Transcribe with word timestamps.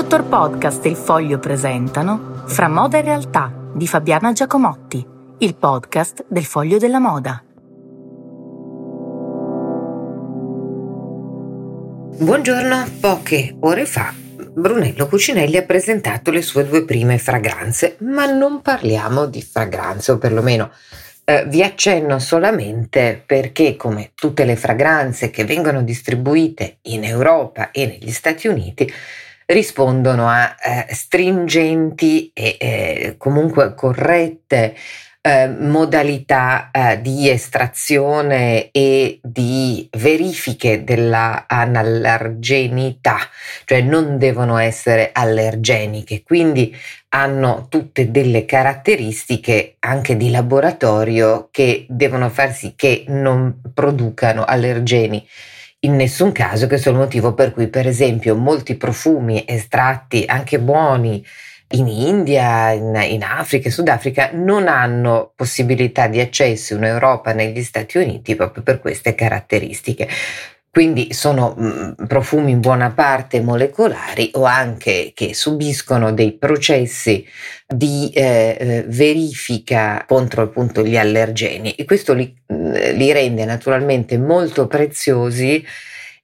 Dottor 0.00 0.24
Podcast 0.24 0.86
e 0.86 0.88
il 0.88 0.96
Foglio 0.96 1.38
presentano 1.38 2.44
Fra 2.46 2.68
moda 2.68 2.96
e 2.96 3.02
realtà 3.02 3.52
di 3.74 3.86
Fabiana 3.86 4.32
Giacomotti, 4.32 5.06
il 5.40 5.54
podcast 5.54 6.24
del 6.26 6.46
Foglio 6.46 6.78
della 6.78 6.98
Moda. 6.98 7.44
Buongiorno, 12.16 12.86
poche 12.98 13.54
ore 13.60 13.84
fa 13.84 14.14
Brunello 14.16 15.06
Cucinelli 15.06 15.58
ha 15.58 15.64
presentato 15.64 16.30
le 16.30 16.40
sue 16.40 16.66
due 16.66 16.86
prime 16.86 17.18
fragranze, 17.18 17.98
ma 17.98 18.24
non 18.24 18.62
parliamo 18.62 19.26
di 19.26 19.42
fragranze, 19.42 20.12
o 20.12 20.16
perlomeno 20.16 20.70
eh, 21.24 21.44
vi 21.46 21.62
accenno 21.62 22.18
solamente 22.18 23.22
perché, 23.26 23.76
come 23.76 24.12
tutte 24.14 24.46
le 24.46 24.56
fragranze 24.56 25.28
che 25.28 25.44
vengono 25.44 25.82
distribuite 25.82 26.78
in 26.84 27.04
Europa 27.04 27.70
e 27.70 27.84
negli 27.84 28.10
Stati 28.10 28.48
Uniti, 28.48 28.90
rispondono 29.50 30.28
a 30.28 30.54
eh, 30.62 30.94
stringenti 30.94 32.30
e 32.32 32.56
eh, 32.58 33.14
comunque 33.18 33.74
corrette 33.74 34.74
eh, 35.22 35.48
modalità 35.48 36.70
eh, 36.70 37.00
di 37.02 37.28
estrazione 37.28 38.70
e 38.70 39.18
di 39.22 39.88
verifiche 39.98 40.82
della 40.84 41.44
anallergenità, 41.46 43.18
cioè 43.64 43.82
non 43.82 44.16
devono 44.18 44.56
essere 44.56 45.10
allergeniche, 45.12 46.22
quindi 46.22 46.74
hanno 47.08 47.66
tutte 47.68 48.10
delle 48.10 48.44
caratteristiche 48.44 49.76
anche 49.80 50.16
di 50.16 50.30
laboratorio 50.30 51.48
che 51.50 51.86
devono 51.88 52.30
far 52.30 52.54
sì 52.54 52.74
che 52.76 53.04
non 53.08 53.60
producano 53.74 54.44
allergeni 54.44 55.26
in 55.80 55.96
nessun 55.96 56.32
caso, 56.32 56.66
questo 56.66 56.90
è 56.90 56.92
il 56.92 56.98
motivo 56.98 57.32
per 57.32 57.52
cui 57.52 57.68
per 57.68 57.86
esempio 57.86 58.36
molti 58.36 58.76
profumi 58.76 59.44
estratti 59.46 60.24
anche 60.26 60.58
buoni 60.58 61.24
in 61.72 61.86
India, 61.86 62.70
in, 62.70 62.98
in 63.08 63.22
Africa 63.22 63.68
e 63.68 63.70
Sudafrica 63.70 64.30
non 64.32 64.68
hanno 64.68 65.32
possibilità 65.34 66.08
di 66.08 66.20
accesso 66.20 66.74
in 66.74 66.84
Europa 66.84 67.32
negli 67.32 67.62
Stati 67.62 67.98
Uniti 67.98 68.34
proprio 68.34 68.62
per 68.62 68.80
queste 68.80 69.14
caratteristiche. 69.14 70.08
Quindi 70.72 71.12
sono 71.12 71.56
mm, 71.58 72.06
profumi 72.06 72.52
in 72.52 72.60
buona 72.60 72.92
parte 72.92 73.40
molecolari 73.40 74.30
o 74.34 74.44
anche 74.44 75.10
che 75.14 75.34
subiscono 75.34 76.12
dei 76.12 76.32
processi 76.32 77.26
di 77.66 78.10
eh, 78.14 78.56
eh 78.58 78.84
verifica 78.86 80.04
contro 80.06 80.42
appunto 80.42 80.84
gli 80.84 80.96
allergeni 80.96 81.74
e 81.74 81.84
questo 81.84 82.12
li, 82.14 82.32
li 82.94 83.12
rende 83.12 83.44
naturalmente 83.44 84.18
molto 84.18 84.66
preziosi 84.66 85.64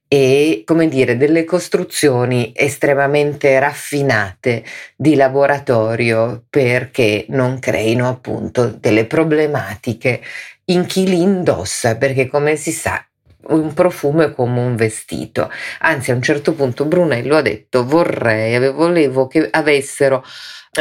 e 0.07 0.63
come 0.65 0.87
dire 0.87 1.17
delle 1.17 1.43
costruzioni 1.43 2.53
estremamente 2.55 3.59
raffinate 3.59 4.63
di 4.95 5.15
laboratorio 5.15 6.45
perché 6.49 7.25
non 7.29 7.59
creino 7.59 8.07
appunto 8.07 8.67
delle 8.67 9.05
problematiche 9.05 10.21
in 10.65 10.85
chi 10.85 11.07
li 11.07 11.21
indossa 11.21 11.97
perché 11.97 12.27
come 12.27 12.55
si 12.55 12.71
sa 12.71 13.06
un 13.49 13.73
profumo 13.73 14.23
è 14.23 14.33
come 14.33 14.59
un 14.59 14.75
vestito 14.75 15.49
anzi 15.79 16.11
a 16.11 16.15
un 16.15 16.21
certo 16.21 16.53
punto 16.53 16.85
Brunello 16.85 17.37
ha 17.37 17.41
detto 17.41 17.85
vorrei 17.85 18.71
volevo 18.71 19.27
che 19.27 19.47
avessero 19.49 20.23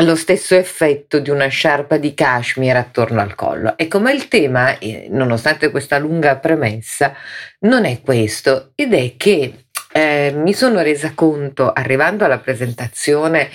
lo 0.03 0.14
stesso 0.14 0.55
effetto 0.55 1.19
di 1.19 1.31
una 1.31 1.47
sciarpa 1.47 1.97
di 1.97 2.12
cashmere 2.14 2.78
attorno 2.78 3.20
al 3.20 3.34
collo. 3.34 3.77
E 3.77 3.89
come 3.89 4.12
il 4.12 4.28
tema, 4.28 4.78
eh, 4.78 5.06
nonostante 5.11 5.70
questa 5.70 5.98
lunga 5.98 6.37
premessa, 6.37 7.14
non 7.61 7.84
è 7.84 8.00
questo, 8.03 8.72
ed 8.75 8.92
è 8.92 9.14
che 9.17 9.67
eh, 9.92 10.33
mi 10.34 10.53
sono 10.53 10.83
resa 10.83 11.12
conto, 11.14 11.72
arrivando 11.72 12.25
alla 12.25 12.39
presentazione 12.39 13.48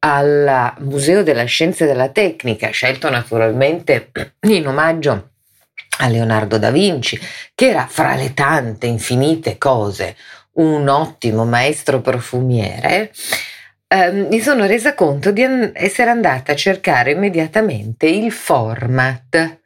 al 0.00 0.74
Museo 0.80 1.22
della 1.22 1.44
Scienza 1.44 1.84
e 1.84 1.88
della 1.88 2.10
Tecnica, 2.10 2.68
scelto 2.68 3.10
naturalmente 3.10 4.10
in 4.42 4.68
omaggio 4.68 5.30
a 5.98 6.08
Leonardo 6.08 6.58
da 6.58 6.70
Vinci, 6.70 7.18
che 7.54 7.68
era 7.68 7.86
fra 7.86 8.14
le 8.14 8.34
tante 8.34 8.86
infinite 8.86 9.58
cose 9.58 10.16
un 10.52 10.88
ottimo 10.88 11.44
maestro 11.44 12.00
profumiere, 12.00 13.12
eh, 13.86 14.10
mi 14.10 14.40
sono 14.40 14.66
resa 14.66 14.94
conto 14.94 15.30
di 15.30 15.42
an- 15.42 15.70
essere 15.74 16.10
andata 16.10 16.52
a 16.52 16.56
cercare 16.56 17.12
immediatamente 17.12 18.06
il 18.06 18.30
format 18.32 19.60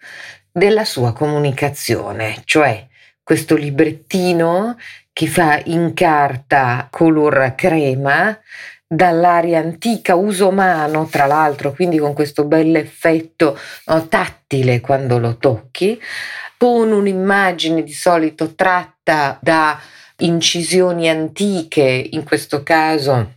della 0.51 0.85
sua 0.85 1.13
comunicazione, 1.13 2.43
cioè 2.45 2.87
questo 3.23 3.57
librettino 3.57 4.77
che 5.13 5.27
fa 5.27 5.61
in 5.65 5.93
carta 5.95 6.89
color 6.91 7.55
crema 7.57 8.39
dall'aria 8.95 9.59
antica, 9.59 10.15
uso 10.17 10.51
mano 10.51 11.07
tra 11.07 11.25
l'altro, 11.25 11.73
quindi 11.73 11.97
con 11.97 12.13
questo 12.13 12.45
bel 12.45 12.77
effetto 12.77 13.59
no, 13.87 14.07
tattile 14.07 14.81
quando 14.81 15.19
lo 15.19 15.39
tocchi, 15.39 15.99
con 16.59 16.93
un'immagine 16.93 17.83
di 17.83 17.93
solito 17.93 18.55
tratta 18.55 19.39
da 19.41 19.81
incisioni 20.19 21.09
antiche, 21.09 22.09
in 22.11 22.23
questo 22.23 22.63
caso 22.63 23.37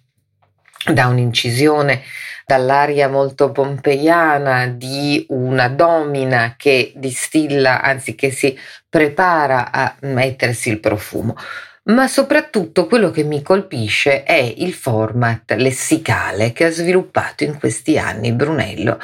da 0.91 1.07
un'incisione 1.07 2.01
dall'aria 2.45 3.07
molto 3.07 3.51
pompeiana 3.51 4.67
di 4.67 5.25
una 5.29 5.69
domina 5.69 6.55
che 6.57 6.91
distilla, 6.97 7.81
anzi 7.81 8.13
che 8.13 8.29
si 8.29 8.59
prepara 8.89 9.71
a 9.71 9.95
mettersi 10.01 10.69
il 10.69 10.81
profumo. 10.81 11.35
Ma 11.87 12.07
soprattutto 12.07 12.87
quello 12.87 13.11
che 13.11 13.23
mi 13.23 13.43
colpisce 13.43 14.23
è 14.23 14.53
il 14.57 14.73
format 14.73 15.53
lessicale 15.53 16.51
che 16.51 16.65
ha 16.65 16.71
sviluppato 16.71 17.43
in 17.43 17.59
questi 17.59 17.99
anni 17.99 18.31
Brunello 18.31 18.99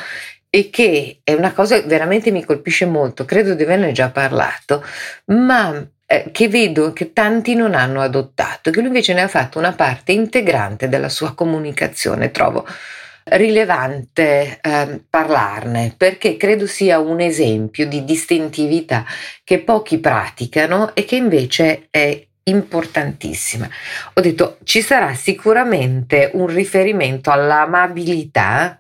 e 0.49 0.69
che 0.71 1.19
è 1.23 1.33
una 1.33 1.53
cosa 1.53 1.79
che 1.79 1.87
veramente 1.87 2.31
mi 2.31 2.43
colpisce 2.43 2.85
molto, 2.85 3.23
credo 3.23 3.53
di 3.53 3.63
averne 3.63 3.91
già 3.91 4.09
parlato, 4.09 4.83
ma 5.25 5.87
eh, 6.07 6.29
che 6.31 6.49
vedo 6.49 6.91
che 6.91 7.13
tanti 7.13 7.53
non 7.53 7.75
hanno 7.75 8.01
adottato, 8.01 8.71
che 8.71 8.79
lui 8.79 8.87
invece 8.87 9.13
ne 9.13 9.21
ha 9.21 9.27
fatto 9.27 9.59
una 9.59 9.73
parte 9.73 10.11
integrante 10.11 10.89
della 10.89 11.09
sua 11.09 11.35
comunicazione, 11.35 12.31
trovo 12.31 12.65
rilevante 13.23 14.59
eh, 14.59 15.01
parlarne 15.07 15.93
perché 15.95 16.37
credo 16.37 16.65
sia 16.65 16.97
un 16.99 17.19
esempio 17.19 17.87
di 17.87 18.03
distintività 18.03 19.05
che 19.43 19.59
pochi 19.59 19.99
praticano 19.99 20.95
e 20.95 21.05
che 21.05 21.15
invece 21.17 21.87
è 21.91 22.25
importantissima. 22.43 23.69
Ho 24.13 24.21
detto 24.21 24.57
ci 24.63 24.81
sarà 24.81 25.13
sicuramente 25.13 26.31
un 26.33 26.47
riferimento 26.47 27.31
all'amabilità 27.31 28.79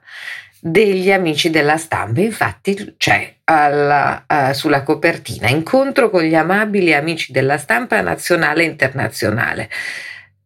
degli 0.59 1.11
amici 1.11 1.49
della 1.49 1.77
stampa. 1.77 2.21
Infatti 2.21 2.95
c'è 2.97 3.35
alla, 3.45 4.25
uh, 4.27 4.53
sulla 4.53 4.83
copertina 4.83 5.49
incontro 5.49 6.09
con 6.09 6.21
gli 6.21 6.35
amabili 6.35 6.93
amici 6.93 7.31
della 7.31 7.57
stampa 7.57 7.99
nazionale 8.01 8.63
e 8.63 8.67
internazionale, 8.67 9.69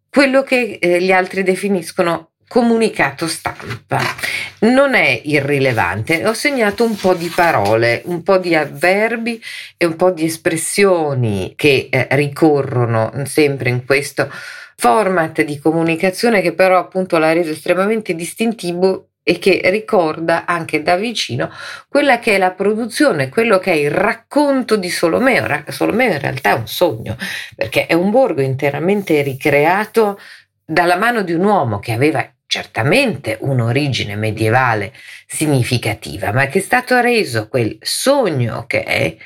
quello 0.10 0.44
che 0.44 0.78
eh, 0.82 1.02
gli 1.02 1.12
altri 1.12 1.44
definiscono 1.44 2.32
comunicato 2.56 3.28
stampa. 3.28 4.00
Non 4.60 4.94
è 4.94 5.20
irrilevante, 5.26 6.26
ho 6.26 6.32
segnato 6.32 6.86
un 6.86 6.96
po' 6.96 7.14
di 7.14 7.28
parole, 7.28 8.02
un 8.06 8.24
po' 8.24 8.38
di 8.38 8.56
avverbi 8.56 9.44
e 9.76 9.86
un 9.86 9.98
po' 9.98 10.12
di 10.12 10.24
espressioni 10.24 11.52
che 11.58 11.90
eh, 11.92 12.08
ricorrono 12.12 13.12
sempre 13.26 13.70
in 13.72 13.84
questo 13.84 14.32
format 14.78 15.42
di 15.42 15.60
comunicazione 15.60 16.40
che 16.40 16.54
però 16.54 16.80
appunto 16.80 17.18
l'ha 17.18 17.34
reso 17.34 17.52
estremamente 17.52 18.16
distintivo 18.16 19.10
e 19.22 19.38
che 19.38 19.60
ricorda 19.66 20.46
anche 20.46 20.82
da 20.82 20.96
vicino 20.96 21.52
quella 21.90 22.20
che 22.20 22.36
è 22.36 22.38
la 22.38 22.52
produzione, 22.52 23.28
quello 23.28 23.60
che 23.60 23.74
è 23.74 23.76
il 23.76 23.92
racconto 23.92 24.78
di 24.78 24.90
Solomeo. 24.90 25.46
Solomeo 25.68 26.14
in 26.14 26.22
realtà 26.22 26.52
è 26.52 26.54
un 26.54 26.68
sogno, 26.68 27.18
perché 27.54 27.86
è 27.86 27.94
un 27.94 28.12
borgo 28.12 28.40
interamente 28.40 29.22
ricreato 29.24 30.18
dalla 30.66 30.96
mano 30.96 31.22
di 31.22 31.34
un 31.34 31.44
uomo 31.44 31.80
che 31.80 31.92
aveva 31.92 32.26
certamente 32.56 33.38
un'origine 33.42 34.16
medievale 34.16 34.94
significativa, 35.28 36.32
ma 36.32 36.46
che 36.48 36.60
è 36.60 36.62
stato 36.62 37.02
reso 37.02 37.50
quel 37.50 37.78
sogno 37.82 38.64
che 38.66 38.84
è 38.84 39.18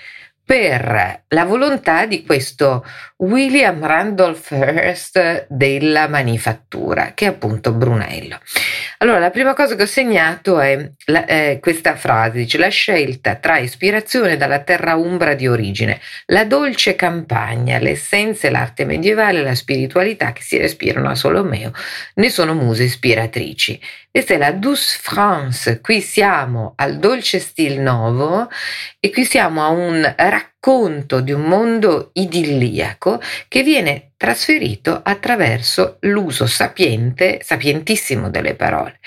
per 0.50 1.26
la 1.28 1.46
volontà 1.46 2.08
di 2.08 2.26
questo 2.26 2.84
William 3.18 3.86
Randolph 3.86 4.50
Hearst 4.50 5.46
della 5.48 6.08
manifattura, 6.08 7.12
che 7.14 7.26
è 7.26 7.28
appunto 7.28 7.72
Brunello. 7.72 8.40
Allora, 8.98 9.20
la 9.20 9.30
prima 9.30 9.54
cosa 9.54 9.76
che 9.76 9.84
ho 9.84 9.86
segnato 9.86 10.60
è 10.60 10.90
la, 11.06 11.26
eh, 11.26 11.60
questa 11.62 11.96
frase, 11.96 12.40
dice 12.40 12.58
la 12.58 12.70
scelta 12.70 13.36
tra 13.36 13.60
ispirazione 13.60 14.38
dalla 14.38 14.64
terra 14.64 14.96
umbra 14.96 15.36
di 15.36 15.48
origine, 15.48 16.00
la 16.26 16.46
dolce 16.46 16.96
campagna, 16.96 17.78
l'essenza 17.78 18.48
e 18.48 18.50
l'arte 18.50 18.86
medievale, 18.86 19.44
la 19.44 19.54
spiritualità 19.54 20.34
che 20.34 20.42
si 20.42 20.58
respirano 20.58 21.10
a 21.10 21.16
Solomeo, 21.16 21.72
ne 22.16 22.30
sono 22.32 22.56
muse 22.56 22.86
ispiratrici. 22.86 23.80
Questa 24.12 24.34
è 24.34 24.38
la 24.38 24.54
Douce 24.54 24.98
France, 25.00 25.82
qui 25.82 26.02
siamo 26.02 26.74
al 26.78 26.98
dolce 26.98 27.38
stil 27.38 27.80
novo 27.80 28.50
e 29.00 29.12
qui 29.12 29.24
siamo 29.24 29.64
a 29.64 29.68
un 29.68 30.16
racconto 30.18 31.22
di 31.22 31.32
un 31.32 31.42
mondo 31.42 32.10
idilliaco 32.14 33.22
che 33.48 33.62
viene 33.62 34.14
trasferito 34.18 35.00
attraverso 35.04 35.98
l'uso 36.02 36.48
sapiente, 36.48 37.42
sapientissimo 37.44 38.32
delle 38.32 38.56
parole. 38.56 39.00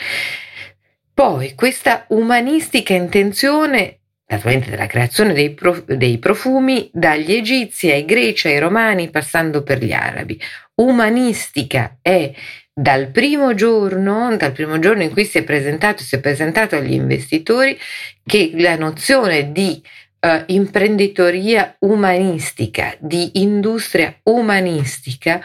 Poi 1.13 1.57
questa 1.57 2.05
umanistica 2.11 2.95
intenzione 2.95 4.03
naturalmente 4.33 4.71
della 4.71 4.87
creazione 4.87 5.35
dei, 5.35 5.53
prof, 5.53 5.83
dei, 5.85 6.19
profumi 6.19 6.89
dagli 6.93 7.33
egizi 7.33 7.91
ai 7.91 8.05
greci 8.05 8.49
ai 8.49 8.61
romani 8.61 9.11
passando 9.11 9.63
per 9.63 9.83
gli 9.83 9.93
arabi. 9.93 10.41
Umanistica 10.77 11.99
è 12.01 12.33
dal 12.75 13.09
primo 13.09 13.55
giorno, 13.55 14.35
dal 14.37 14.53
primo 14.53 14.79
giorno 14.79 15.03
in 15.03 15.11
cui 15.11 15.25
si 15.25 15.39
è 15.39 15.45
presentato, 15.45 16.03
si 16.03 16.15
è 16.15 16.21
presentato 16.21 16.77
agli 16.77 16.93
investitori 16.93 17.79
che 18.25 18.53
la 18.55 18.77
nozione 18.77 19.53
di 19.53 19.83
uh, 20.21 20.43
imprenditoria 20.47 21.77
umanistica, 21.81 22.95
di 22.99 23.43
industria 23.43 24.15
umanistica 24.25 25.43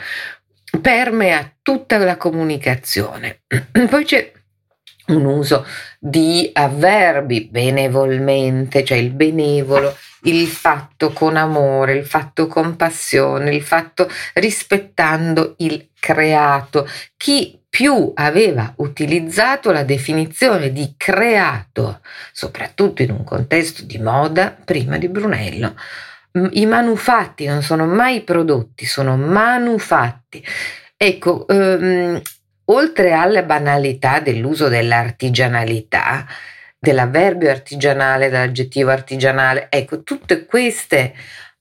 permea 0.81 1.51
tutta 1.61 1.97
la 1.97 2.15
comunicazione. 2.15 3.41
Poi 3.89 4.05
c'è 4.05 4.31
un 5.07 5.25
uso 5.25 5.65
di 5.99 6.49
avverbi 6.53 7.47
benevolmente, 7.49 8.83
cioè 8.83 8.97
il 8.97 9.11
benevolo, 9.11 9.95
il 10.23 10.47
fatto 10.47 11.11
con 11.11 11.37
amore, 11.37 11.93
il 11.93 12.05
fatto 12.05 12.47
con 12.47 12.75
passione, 12.75 13.53
il 13.53 13.61
fatto 13.61 14.09
rispettando 14.33 15.55
il 15.57 15.89
creato. 15.99 16.87
Chi 17.15 17.59
più 17.69 18.11
aveva 18.15 18.73
utilizzato 18.77 19.71
la 19.71 19.83
definizione 19.83 20.71
di 20.71 20.95
creato, 20.97 22.01
soprattutto 22.31 23.03
in 23.03 23.11
un 23.11 23.23
contesto 23.23 23.83
di 23.83 23.99
moda, 23.99 24.55
prima 24.63 24.97
di 24.97 25.07
Brunello. 25.07 25.75
I 26.51 26.65
manufatti 26.65 27.45
non 27.45 27.61
sono 27.61 27.85
mai 27.85 28.21
prodotti, 28.21 28.85
sono 28.85 29.15
manufatti. 29.15 30.43
Ecco, 30.95 31.47
ehm, 31.47 32.21
oltre 32.69 33.13
alla 33.13 33.43
banalità 33.43 34.19
dell'uso 34.19 34.67
dell'artigianalità, 34.67 36.25
dell'avverbio 36.79 37.49
artigianale, 37.49 38.29
dell'aggettivo 38.29 38.91
artigianale, 38.91 39.67
ecco, 39.69 40.03
tutte 40.03 40.45
queste 40.45 41.13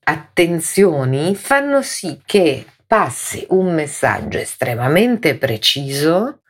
attenzioni 0.05 1.35
fanno 1.35 1.83
sì 1.83 2.21
che 2.25 2.65
passi 2.87 3.45
un 3.51 3.75
messaggio 3.75 4.39
estremamente 4.39 5.37
preciso 5.37 6.41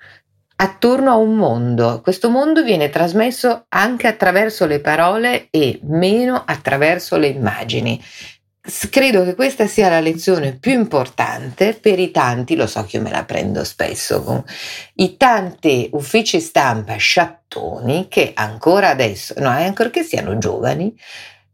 attorno 0.57 1.11
a 1.11 1.17
un 1.17 1.35
mondo. 1.35 2.01
Questo 2.03 2.31
mondo 2.31 2.63
viene 2.63 2.89
trasmesso 2.89 3.67
anche 3.69 4.07
attraverso 4.07 4.67
le 4.67 4.81
parole 4.81 5.49
e 5.51 5.81
meno 5.83 6.43
attraverso 6.45 7.17
le 7.17 7.29
immagini. 7.29 8.03
Credo 8.91 9.23
che 9.23 9.37
questa 9.37 9.69
sia 9.69 9.89
la 9.89 10.01
lezione 10.01 10.57
più 10.57 10.73
importante 10.73 11.75
per 11.75 12.01
i 12.01 12.11
tanti, 12.11 12.57
lo 12.57 12.67
so 12.67 12.85
che 12.85 12.97
io 12.97 13.03
me 13.03 13.11
la 13.11 13.25
prendo 13.25 13.63
spesso, 13.63 14.25
con 14.25 14.43
i 14.95 15.17
tanti 15.17 15.89
uffici 15.93 16.41
stampa 16.41 16.97
sciattoni 16.97 18.09
che 18.09 18.33
ancora 18.35 18.89
adesso, 18.89 19.35
no, 19.39 19.51
ancorché 19.51 20.03
siano 20.03 20.37
giovani, 20.39 20.93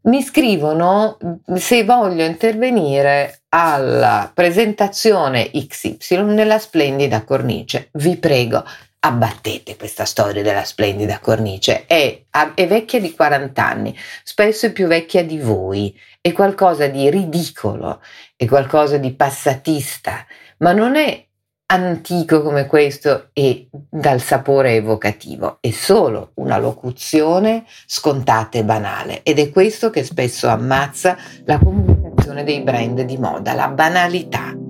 mi 0.05 0.23
scrivono 0.23 1.17
se 1.55 1.83
voglio 1.83 2.25
intervenire 2.25 3.43
alla 3.49 4.31
presentazione 4.33 5.51
XY 5.51 6.23
nella 6.23 6.57
splendida 6.57 7.23
cornice. 7.23 7.89
Vi 7.93 8.17
prego, 8.17 8.65
abbattete 9.05 9.75
questa 9.75 10.05
storia 10.05 10.41
della 10.41 10.63
splendida 10.63 11.19
cornice. 11.19 11.85
È, 11.85 12.23
è 12.53 12.67
vecchia 12.67 12.99
di 12.99 13.13
40 13.13 13.65
anni, 13.65 13.97
spesso 14.23 14.67
è 14.67 14.71
più 14.71 14.87
vecchia 14.87 15.23
di 15.23 15.39
voi, 15.39 15.97
è 16.21 16.31
qualcosa 16.31 16.87
di 16.87 17.09
ridicolo, 17.09 18.01
è 18.35 18.45
qualcosa 18.45 18.97
di 18.97 19.13
passatista, 19.13 20.25
ma 20.59 20.71
non 20.71 20.95
è 20.95 21.25
antico 21.65 22.41
come 22.41 22.65
questo 22.65 23.29
e 23.33 23.67
dal 23.89 24.21
sapore 24.21 24.75
evocativo, 24.75 25.57
è 25.59 25.71
solo 25.71 26.31
una 26.35 26.57
locuzione 26.57 27.65
scontata 27.85 28.57
e 28.57 28.63
banale 28.63 29.23
ed 29.23 29.39
è 29.39 29.49
questo 29.49 29.89
che 29.89 30.03
spesso 30.03 30.47
ammazza 30.47 31.17
la 31.45 31.57
comunicazione 31.57 32.43
dei 32.43 32.61
brand 32.61 33.01
di 33.01 33.17
moda, 33.17 33.53
la 33.53 33.67
banalità. 33.67 34.62